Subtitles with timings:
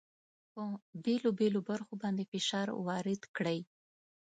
[0.53, 0.61] په
[1.05, 3.59] بېلو بېلو برخو باندې فشار وارد کړئ.